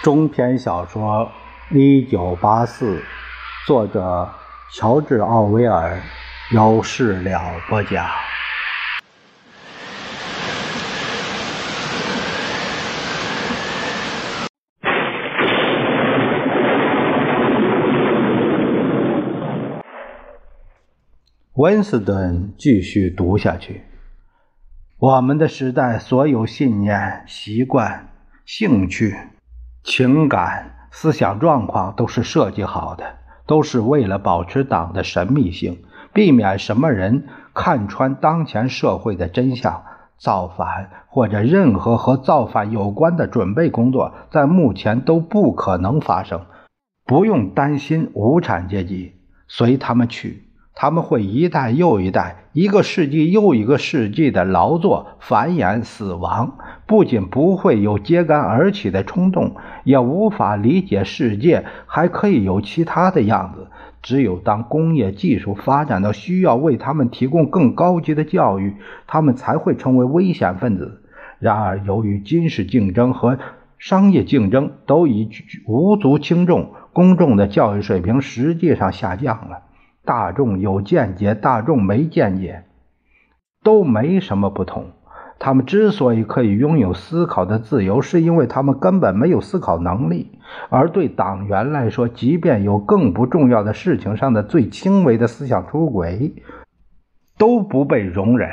[0.00, 1.28] 中篇小说
[1.76, 2.98] 《一九八四》，
[3.66, 4.28] 作者
[4.72, 6.00] 乔治·奥威尔，
[6.52, 8.06] 有事了不讲。
[21.54, 23.82] 温斯顿继续读下去。
[25.00, 28.10] 我们的时代，所有信念、习惯、
[28.46, 29.16] 兴趣、
[29.82, 33.04] 情感、思想状况都是设计好的，
[33.46, 35.82] 都是为了保持党的神秘性，
[36.12, 39.84] 避免什么人看穿当前社会的真相。
[40.20, 46.40] 造反或者任何和造反有关的准备工作，在目前都不可能发生。
[47.06, 49.14] 不用担心无产阶级，
[49.46, 50.47] 随他们去。
[50.80, 63.66] 他们会一代又一代、一个世纪又一个世纪的劳作、繁衍、死亡，不仅不会有揭竿而起的冲动，也无法理解世界还可以有其他的样子。
[64.02, 68.76] 只有当工业技术发展到需要为他们提供更高级的教育，
[69.08, 71.02] 他们才会成为危险分子。
[71.40, 73.36] 然而，由于军事竞争和
[73.78, 75.28] 商业竞争都已
[75.66, 79.62] 无足轻重，公众的教育水平实际上下降了。
[80.08, 82.64] 大众有见解，大众没见解，
[83.62, 84.86] 都没什么不同。
[85.38, 90.38] 他们之所以可以拥有思考的自由，是因为他们根本没有思考能力。
[90.70, 96.32] 而对党员来说，即便有更不重要的事情上的最轻微的思想出轨，
[97.36, 98.48] 都不被容忍。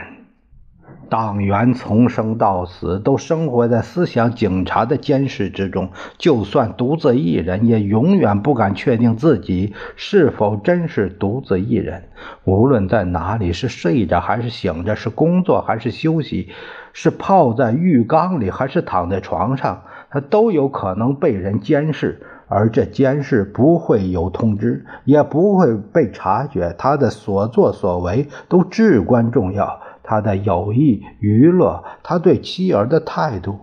[1.10, 12.04] 党员从生到死都生活在思想警察的监视之中，就算独自一人，也永远不敢确定自己是否真是独自一人。
[12.44, 16.50] 无论在哪里，是睡着还是醒着，是工作还是休息，
[16.94, 26.74] 是泡在浴缸里还是躺在床上，他都有可能被人监视，而这监视不会有通知，也不会被察觉。
[26.78, 29.82] 他的所作所为都至关重要。
[30.06, 33.60] 他的友谊、娱乐，他对妻儿的态度，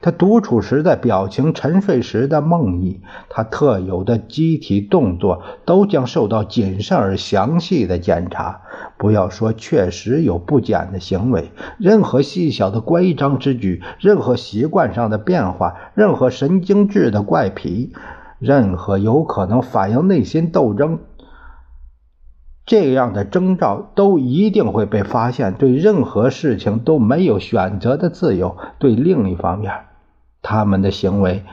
[0.00, 8.60] 他独处时的表情，沉睡时的梦呓，他特有的机体动作，都将受到谨慎而详细的检查。
[8.96, 17.92] 不要说确实有不检的行为，任何细小的规章之举，任何习惯上的变化，任何神经质的怪癖，
[18.38, 20.98] 任何有可能反映内心斗争。
[22.66, 25.54] 这样的征兆都一定会被发现。
[25.54, 28.56] 对任何事情都没有选择的自由。
[28.78, 29.72] 对另一方面，
[30.40, 31.44] 他们的行为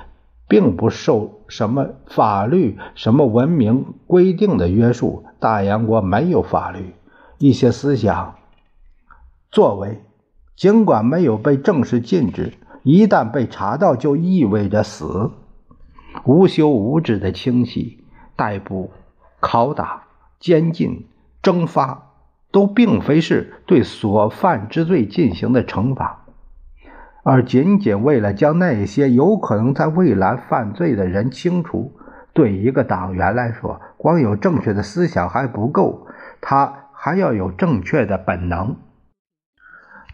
[0.48, 5.26] 并不受什么法律、什么文明规定的约束。
[5.40, 6.94] 大洋国没有法律。
[7.40, 8.36] 一些思想
[9.52, 10.04] 作为，
[10.56, 15.32] 尽管没有被正式禁止，一旦被查到，就意味着死。
[16.24, 18.04] 无休无止的清洗、
[18.36, 18.92] 逮捕、
[19.42, 20.04] 拷打。
[20.42, 21.06] 监禁、
[21.44, 22.10] 征发，
[22.52, 26.26] 都并非是对所犯之罪进行的惩罚，
[27.24, 31.94] 而仅仅为了将那些有可能在未来犯罪的人清除。
[32.34, 36.08] 对一个党员来说，光有正确的思想还不够，
[36.42, 38.78] 他还要有正确的本能。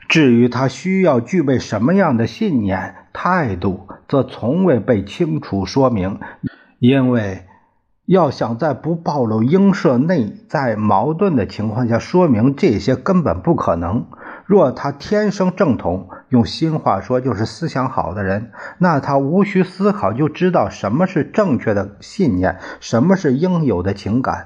[0.10, 6.20] 至于他需要具备什么样的信念、态度，则从未被清楚说明，
[6.80, 7.46] 因为。
[8.08, 14.06] 要想在不暴露英社内在矛盾的情况下说明这些，根本不可能。
[14.46, 24.46] 若他天生正统，用新话说就是思想好的人，那他无需思考就知道什么是正确的信念，什么是应有的情感，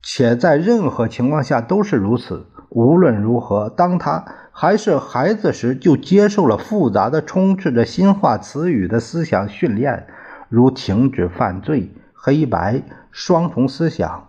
[0.00, 2.46] 且在任何情况下都是如此。
[2.68, 10.06] 无论如何，当他还是孩子时，就接受了复杂的、充斥着新化词语的思想训练，
[10.48, 11.92] 如停止犯罪。
[12.20, 12.82] 黑白
[13.12, 14.28] 双重思想，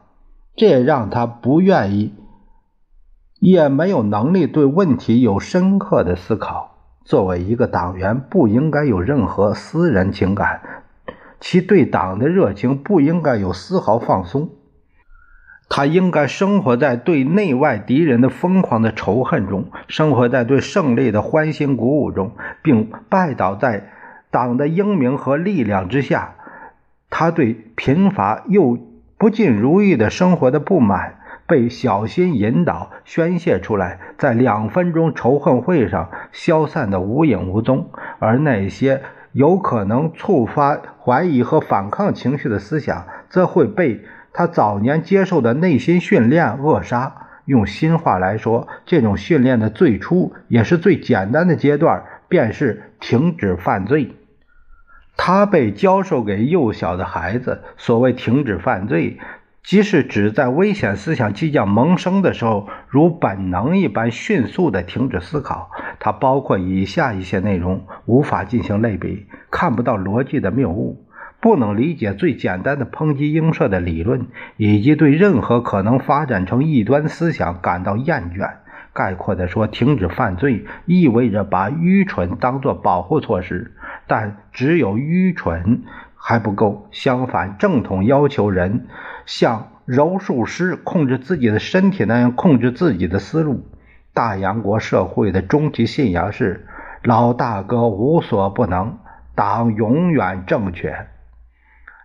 [0.56, 2.14] 这让他不愿意，
[3.40, 6.76] 也没有能力对问题有深刻的思考。
[7.04, 10.62] 作为一个党员，不应该有任何私人情感，
[11.40, 14.52] 其对党的热情不应该有丝毫放松。
[15.68, 23.92] 他应该生活在对内外敌人的疯狂的仇恨中，生活在对胜利的欢欣鼓舞中，并拜倒在
[24.30, 26.36] 党的英明和力量之下。
[27.10, 28.78] 他对贫乏又
[29.18, 31.16] 不尽如意的生活的不满，
[31.48, 37.90] 被小心引导宣泄出来，在两分钟仇恨会上消散的无影无踪；
[38.20, 39.02] 而那些
[39.32, 44.02] 有可能触发怀疑和反抗情绪的思想，则会被
[44.32, 47.28] 他早年接受的内心训练扼杀。
[47.46, 54.16] 用新话来说，这种训练的最初也是最简单的阶段，便是停止犯罪。
[55.22, 57.62] 它被教授给幼小的孩子。
[57.76, 59.20] 所谓停止犯罪，
[59.62, 65.72] 即是指在危险思想即将萌生的时候，如本能一般迅速地停止思考。
[66.00, 71.06] 它包括以下一些内容：无法进行类比，看不到逻辑的谬误。
[71.42, 78.50] 不能理解最简单的抨击映射的理论，以及对任何可能发展成异端思想感到厌倦。
[78.92, 83.72] 概括地说，停止犯罪意味着把愚蠢当作保护措施，
[84.10, 85.84] 但只有愚蠢
[86.16, 86.88] 还不够。
[86.92, 88.88] 相反，正统要求人
[89.26, 93.66] 像柔术师控制自己的身体那样控制自己的思路。
[94.14, 96.66] 大洋国社会的终极信仰是：
[97.04, 98.98] 老大哥无所不能，
[99.36, 101.08] 党永远正确。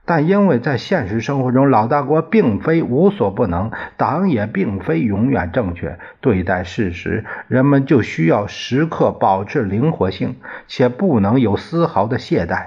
[0.06, 5.99] 但因为在现实生活中，老大哥并非无所不能，党也并非永远正确。
[6.21, 10.37] 对待事实，人们就需要时刻保持灵活性，
[10.69, 12.67] 且不能有丝毫的懈怠。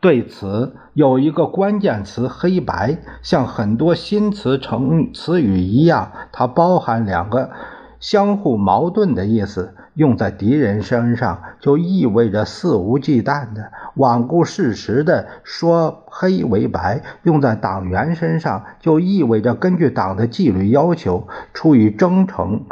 [0.00, 7.50] 对此，有一个关键词“黑白”，像很多新词成词语一样，它包含两个
[8.00, 9.74] 相互矛盾的意思。
[9.94, 22.64] 用在敌人身上，就意味着肆无忌惮的罔顾事实的说黑为白；用在党员身上，就意味着根据党的纪律要求，出于忠诚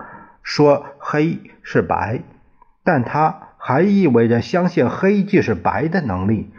[0.44, 2.22] 说黑是白。
[2.84, 6.52] 但它还意味着相信黑即是白的能力，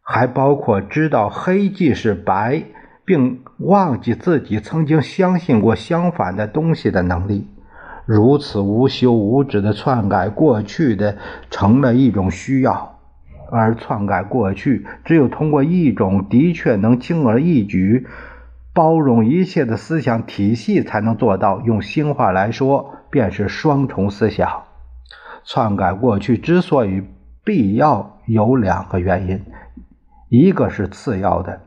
[0.00, 2.62] 还包括知道黑即是白，
[3.04, 7.48] 并忘记自己曾经相信过相反的东西的能力。
[8.08, 11.18] 如此无休无止的篡改过去的，
[11.50, 12.98] 成了一种需要，
[13.52, 18.06] 而篡改过去，只有通过一种的确能轻而易举
[18.72, 21.60] 包容一切的思想体系才能做到。
[21.60, 24.62] 用新话来说，便是双重思想。
[25.44, 27.02] 篡改过去之所以
[27.44, 29.42] 必要，有两个原因，
[30.30, 31.60] 一个是次要的，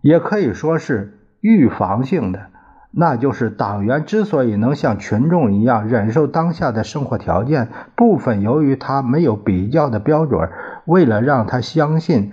[0.00, 2.53] 也可以说是预防性的。
[2.96, 10.48] 那就是党员之所以能像群众一样忍受当下的生活条件，部分由于他没有比较的标准。
[10.84, 12.30] 为了让他相信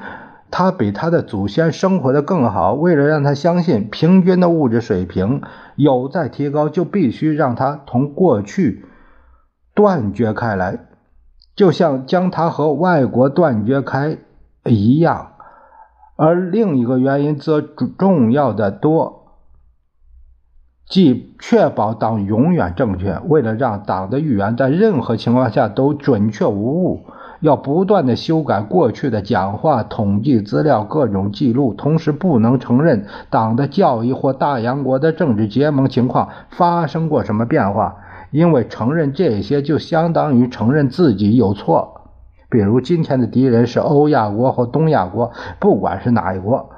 [0.52, 5.42] 他比他的祖先生活的更好，为了让他相信平均的物质水平
[5.76, 8.86] 有在提高，就必须让他同过去
[9.74, 10.78] 断绝开来，
[11.56, 14.18] 就像将他和外国断绝开
[14.66, 15.32] 一样。
[16.18, 19.21] 而另一个原因则重要的多。
[20.88, 23.18] 即确保党永远正确。
[23.28, 27.06] 为了让党的预言在任何情况下都准确无误，
[27.40, 37.96] 要不断的修改过去的讲话、统计资料、各种记录，同时不能承认党的教义或大洋国的政治结盟情况发生过什么变化，
[38.32, 42.02] 因为承认这些就相当于承认自己有错。
[42.50, 46.70] 比如今天的敌人是欧亚国或东亚国，不管是哪一国。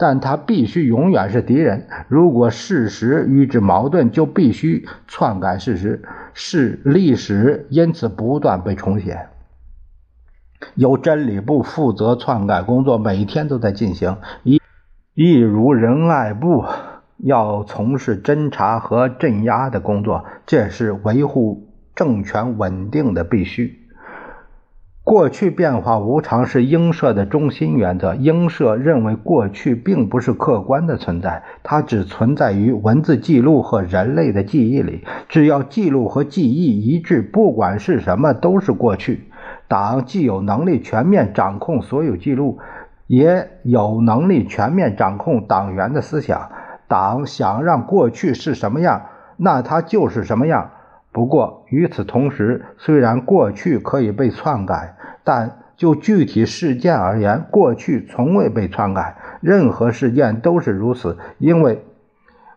[0.00, 1.86] 但他必须永远是敌人。
[2.08, 6.02] 如果事实与之矛盾，就必须篡改事实，
[6.32, 9.26] 是历史因此不断被重写。
[10.74, 14.16] 由真理部负责篡改工作，每天都在进行。
[14.42, 14.58] 一，
[15.12, 16.64] 一如仁爱部
[17.18, 23.79] 要从事侦查和镇压的工作，这是维护政权稳定的必须。
[25.02, 28.14] 过去变化无常是英社的中心原则。
[28.14, 35.04] 英社认为过去并不是客观的存在，它只存在于文字记录和人类的记忆里。
[35.28, 39.24] 只要记录和记忆一致，不管是什么都是过去。
[39.66, 42.58] 党既有能力全面掌控所有记录，
[43.06, 46.50] 也有能力全面掌控党员的思想。
[46.86, 50.70] 党想让过去是什么样，那它就是什么样。
[51.12, 54.96] 不过与此同时，虽然过去可以被篡改。
[55.22, 61.18] 但就具体事件而言，过去从未被篡改，任何事件都是如此。
[61.38, 61.84] 因为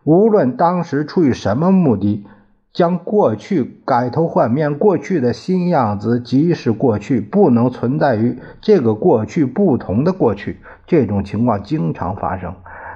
[0.02, 2.26] 无论当时出于什么目的，
[2.72, 10.58] 将过去改头换面，过去的新样子即是过去，不能存在于这个过去不同的过去。
[10.86, 12.54] 这种情况经常发生。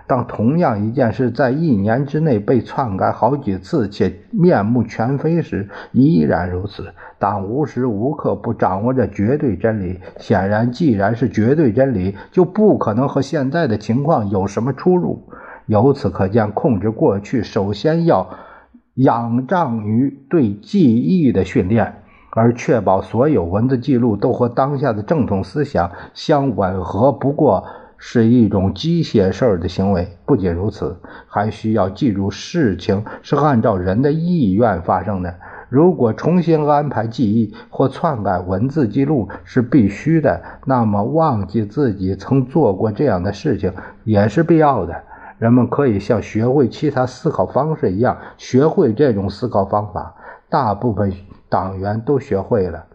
[0.08, 6.94] 当同样一件事在一年之内被篡改好几次且面目全非时，依然如此。
[7.18, 10.00] 党无时无刻不掌握着绝对真理。
[10.16, 15.22] 显然，既然是绝对真理，就不可能和现在的情况有什么出入。
[15.66, 18.30] 由此可见，控制过去首先要
[18.94, 21.96] 仰仗于对记忆的训练，
[22.30, 27.12] 而确保所有文字记录都和当下的正统思想相吻合。
[27.12, 27.66] 不过。
[27.98, 30.16] 是一种机械式的行为。
[30.24, 35.34] 不仅如此，还需要记住事情是按照人的意愿发生的。
[35.68, 43.74] 如果重新安排记忆或篡改文字记录是必须的，那么忘记自己曾做过这样的事情
[44.04, 45.02] 也是必要的。
[45.38, 50.14] 人们可以像学会其他思考方式一样学会这种思考方法。
[50.48, 51.12] 大部分
[51.50, 52.86] 党员都学会了，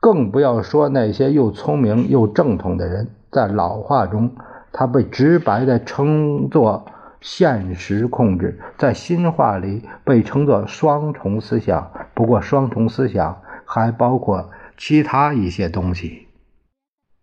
[0.00, 3.08] 更不要说那些又聪明又正统的人。
[3.36, 4.30] 在老话中，
[4.72, 6.86] 他被直白地称作。
[7.22, 16.28] 现实控制在新话里被称作双重思想，不过双重思想还包括其他一些东西。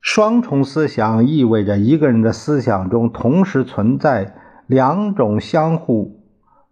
[0.02, 4.34] 双重思想意味着一个人的思想中同时存在
[4.68, 6.23] 两种相互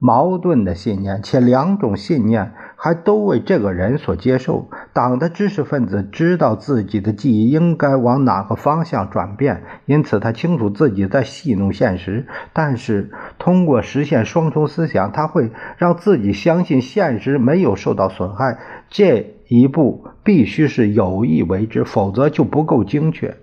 [0.01, 2.51] 矛盾的信念，且两种信念。
[2.83, 4.67] 还都为这个人所接受。
[4.91, 12.25] 党的知识分子知道自己的记忆应该往哪个方向转变，因此他清楚自己在戏弄现实。
[12.53, 18.57] 但是通过实现双重思想，他会让自己相信现实没有受到损害。
[18.89, 23.37] 这一步必须是有意为之，否则就不够精确。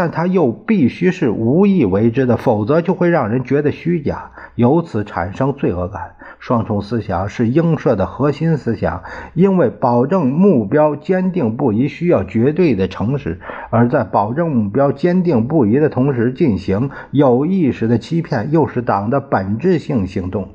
[0.00, 6.12] 但他又必须是无意为之的，否则就会让人觉得虚假，由此产生罪恶感。
[6.38, 9.02] 双重思想是映射的核心思想，
[9.34, 13.40] 因为保证目标坚定不移需要绝对的诚实，
[13.70, 20.50] 而在保证目标坚定不移的同时进行有意识的欺骗，又是党的本质性行动。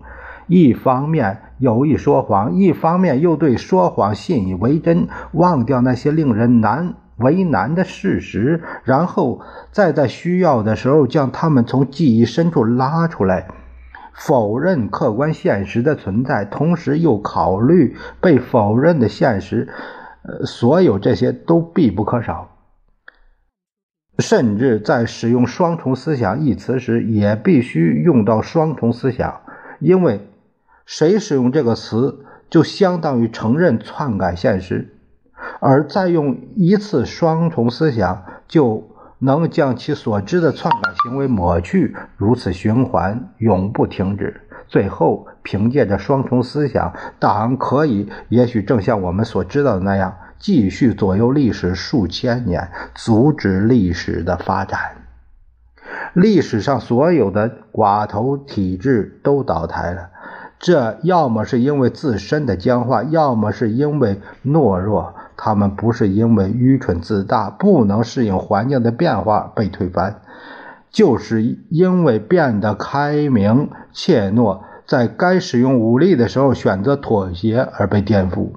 [0.47, 9.41] 一方面有意说谎，一方面又对说谎信以为真，忘掉那些令人难为难的事实，然后
[9.71, 13.47] 再在需要的时候将他们从记忆深处拉出来。
[14.15, 19.67] 否认客观现实的存在，同时又考虑被否认的现实，
[20.21, 22.49] 呃，所有这些都必不可少。
[24.19, 29.41] 甚至在使用“双重思想”一词时，也必须用到“双重思想”，
[29.81, 30.29] 因为
[30.85, 34.92] 谁使用这个词，就相当于承认篡改现实；
[35.59, 38.89] 而再用一次“双重思想”，就。
[39.19, 44.41] 能将其所知的篡改行为抹去，如此循环永不停止。
[44.67, 54.77] 最后，凭借着双重思想，党可以，也许正像我们所知道的那样，继续左右历史数千年，阻止历史的发展。
[56.11, 60.09] 历史上所有的寡头体制都倒台了，
[60.59, 65.15] 这要么是因为自身的僵化，要么是因为懦弱。
[65.35, 70.21] 他们不是因为愚蠢自大、不能适应环境的变化被推翻，
[70.91, 78.51] 就是因为变得开明怯懦，在该使用武力的时候选择妥协而被颠覆。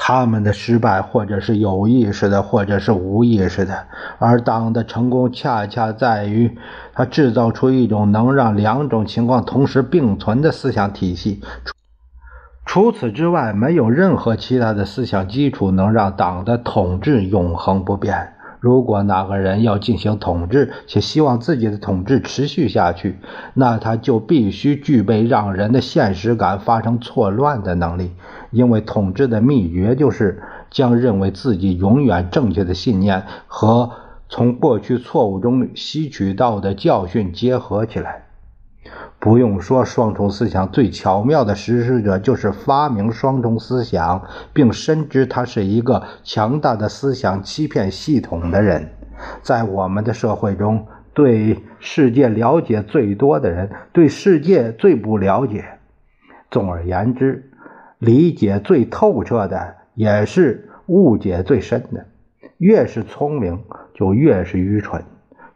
[0.00, 3.88] 他们的失败，或者是有意识的，或者是无意识的，
[4.20, 6.56] 而党的成功恰恰在于
[6.94, 11.42] 他制造出一种能让两种情况同时并存的思想体系。
[12.70, 18.34] 除此之外，没有任何其他的思想基础能让党的统治永恒不变。
[18.60, 23.16] 如果哪个人要进行统治，且希望自己的统治持续下去，
[23.54, 28.10] 那他就必须具备让人的现实感发生错乱的能力。
[28.50, 33.92] 因为统治的秘诀就是将认为自己永远正确的信念和
[34.28, 38.27] 从过去错误中吸取到的教训结合起来。
[39.20, 44.22] 不用说，双重思想最巧妙的实施者就是发明双重思想，
[44.52, 48.90] 并深知它是一个强大的思想欺骗系统的人。
[49.42, 55.64] 在我们的社会中，对世界了解最多的人，对世界最不了解。
[56.48, 57.50] 总而言之，
[57.98, 62.06] 理解最透彻的，也是误解最深的。
[62.58, 63.58] 越是聪明，
[63.94, 65.02] 就越是愚蠢。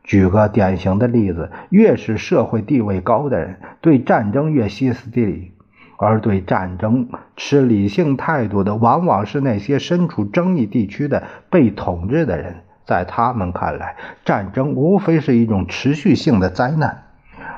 [0.04, 5.52] 举个典型的例子，越是社会地位高的人，对战争越歇斯底里；
[5.96, 12.56] 而对战争持理性态度的，往往是那些身处争议地区的被统治的人。
[12.84, 13.94] 在他们看来，
[14.24, 17.04] 战争无非是一种持续性的灾难，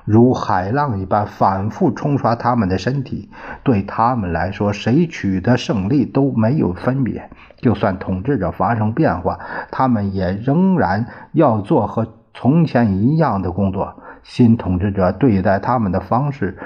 [0.04, 3.30] 如海浪一般反复冲刷他们的身体。
[3.62, 7.30] 对他们来说，谁取得胜利都没有分别。
[7.56, 9.38] 就算统治者发生变化，
[9.70, 12.06] 他们也仍然要做和。
[12.34, 16.58] 从前一样的工作，新统治者对待他们的方式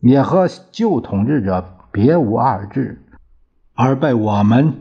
[0.00, 3.00] 也和旧统治者别无二致，
[3.74, 4.74] 而被我们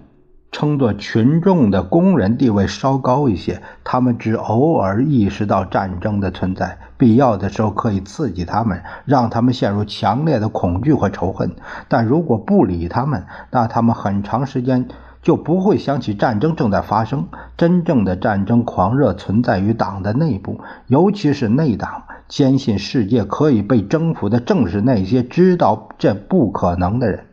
[0.52, 3.62] 称作群众的工人地位稍高一些。
[3.84, 11.52] 他们只偶尔意识到战争的存在，必要的时候可以刺激他们，让他们陷入强烈的恐惧和仇恨。
[11.88, 14.88] 但如果不理他们，那他们很长时间。
[15.28, 17.28] 就不会想起战争正在发生。
[17.58, 22.04] 真正的战争狂热存在于党的内部，尤其是内党。
[22.30, 27.26] 坚信世界可以被征服的，正是那些知道这不可能的人。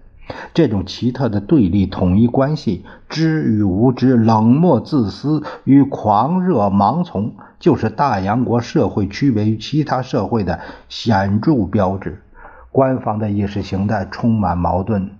[0.54, 10.58] 这种奇特的对立统一关系，知与无知、冷漠自私与狂热盲从，就是大洋国社会区别于其他社会的
[10.88, 12.20] 显著标志。
[12.72, 15.12] 官方的意识形态充满矛盾，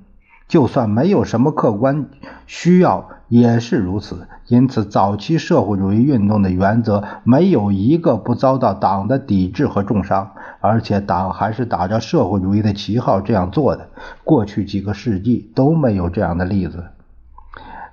[0.46, 2.06] 就算没有什么客观
[2.46, 4.28] 需要，也是如此。
[4.48, 13.88] 因此，早期社会主义运动的原则没有一个不遭到党的抵制和重伤，而且党还是打着社会主义的旗号这样做的。
[14.22, 16.84] 过去几个世纪都没有这样的例子。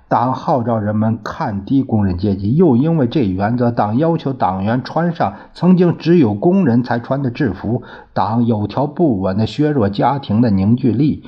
[0.08, 7.82] 党号召人们看低工人阶级，又因为这一原则，党要求党员穿上曾经只有工人才穿的制服。
[8.12, 11.24] 党有条不紊地削弱家庭的凝聚力，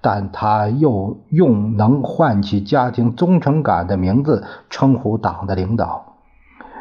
[0.00, 6.06] 但他又用能唤起家庭忠诚感的名字称呼党的领导。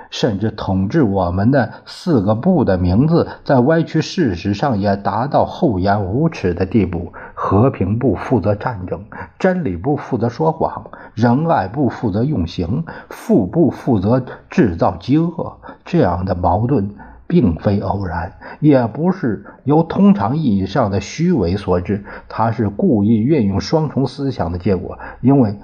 [0.09, 7.13] 甚至统治我们的四个部的名字，在歪曲事实上也达到厚颜无耻的地步。
[7.35, 9.01] 和平部负责战争，
[9.37, 10.83] 真理部负责说谎，
[11.13, 15.53] 仁爱部负责用刑，副部负责制造饥饿。
[15.85, 16.89] 这样的矛盾
[17.29, 25.55] 并非偶然，也不是由通常意义上的虚伪所致，它是故意运用双重思想的结果，因为。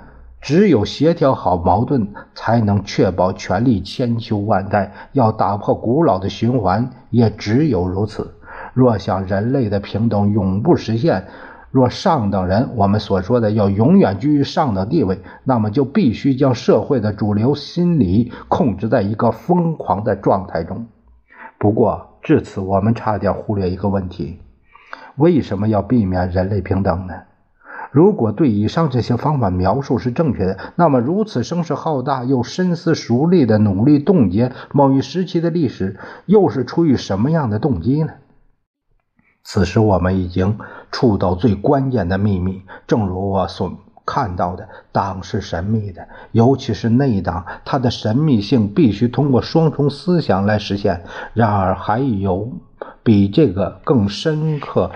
[0.41, 4.93] 只有协调好矛盾，才能确保权力千秋万代。
[5.11, 8.35] 要打破古老的循环，也只有如此。
[8.75, 11.25] 若想人类的平等永不实现，
[11.71, 20.85] 若上等人我们所说的要永远居于上等地位，那么就必须将社会的主流心理控制在一个疯狂的状态中。
[21.65, 24.37] 不过至此，我们差点忽略一个问题：
[25.15, 27.15] 为什么要避免人类平等呢？
[27.89, 38.13] 如果对以上这些方法描述是正确的，那么如此声势浩大又深思熟虑的努力冻结某一时期的历史，又是出于什么样的动机呢？
[39.43, 40.59] 此时我们已经
[40.91, 42.61] 触到最关键的秘密。
[42.85, 51.03] 正如我所看到的，党是神秘的，尤其是内党，它的神秘性必须通过双重思想来实现。
[51.33, 52.51] 然而，还有
[53.03, 54.91] 比这个更深刻。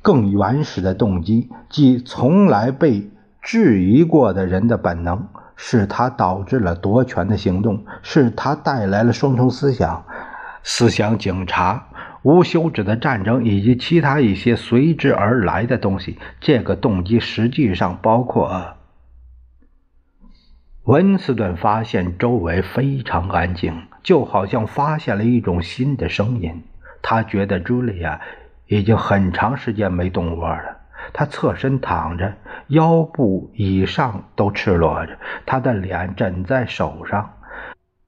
[0.00, 3.10] 更原始的动机，即从来被
[3.42, 10.04] 质疑过的人的本能，是他导致了夺权的行动，是他带来了双重思想、
[10.62, 11.87] 思想警察、
[12.28, 16.18] 无休止的战争以及其他一些随之而来的东西。
[16.40, 18.76] 这个动机实际上包括：
[20.84, 26.64] 温斯顿发现周围非常安静，就好像发现了一种新的声音。
[27.00, 28.20] 他觉得茱莉亚。
[28.70, 30.76] 已经很长时间没动窝了。
[31.14, 32.34] 他侧身躺着，
[32.66, 37.37] 腰部以上都赤裸着，他的脸枕在手上，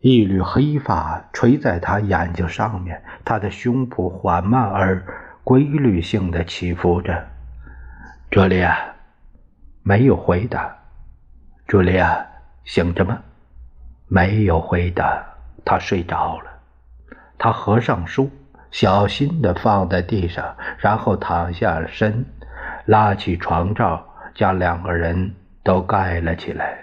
[0.01, 5.05] 一缕黑发垂在他眼睛上面，他的胸脯缓慢而
[5.45, 7.27] 规律性的起伏着。
[8.31, 8.79] 茱莉亚
[9.83, 10.75] 没有回答。
[11.69, 12.27] 茱莉亚
[12.65, 13.19] 醒着吗？
[14.09, 15.23] 没有回答。
[15.65, 16.51] 他睡着了。
[17.39, 18.31] 他合上书。
[18.71, 22.25] 小心地放在地上，然后躺下身，
[22.85, 25.35] 拉起床罩，将两个人
[25.65, 26.79] 都盖了起来。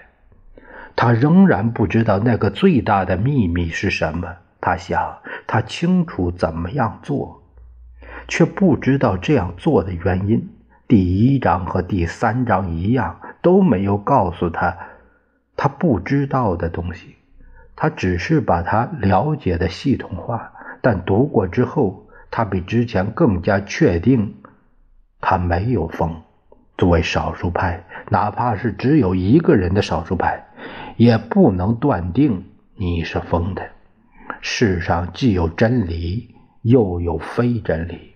[1.00, 4.34] 他仍然不知道那个最大的秘密是什么。
[4.60, 7.40] 他想，他清楚怎么样做，
[8.26, 10.50] 却不知道这样做的原因。
[10.88, 14.76] 第一章和第三章一样，都没有告诉他
[15.56, 17.14] 他不知道的东西。
[17.76, 20.52] 他只是把他了解的系统化。
[20.80, 24.34] 但读过之后，他比之前更加确定，
[25.20, 26.22] 他没有疯。
[26.76, 30.47] 作为少数派，哪怕是只有一个人的少数派，
[30.98, 33.62] 也不能断定你是疯的。
[34.42, 38.12] 世上既有真理，又有非真理。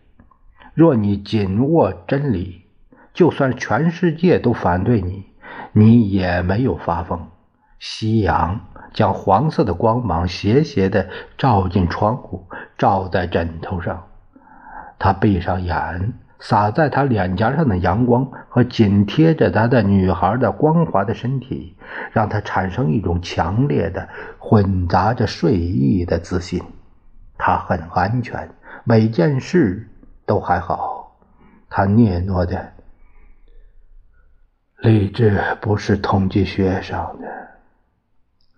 [0.75, 2.67] 若你紧握真理，
[3.15, 5.25] 就算全世界都反对你，
[5.73, 7.29] 你也没有发疯。
[7.79, 8.61] 夕阳。
[8.93, 14.07] 将黄色的光芒斜斜地照进窗户，照在枕头上。
[14.99, 21.77] 他闭上眼，洒在他脸颊上的阳光和紧贴着他的女孩的光滑的身体，
[22.11, 24.09] 让他产生一种强烈的、
[24.41, 26.61] 混杂着睡意的自信。
[27.39, 28.51] 他很安全，
[28.83, 29.89] 每件事
[30.27, 31.17] 都还好。
[31.71, 32.73] 他嗫嚅的
[34.83, 37.29] ：“理智不是统计学上的。”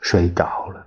[0.01, 0.87] 睡着了，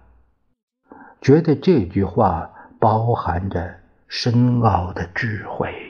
[1.21, 3.75] 觉得这句话包含着
[4.07, 5.86] 深奥的智慧。